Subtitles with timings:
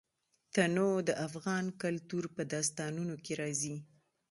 [0.53, 3.75] تنوع د افغان کلتور په داستانونو کې راځي.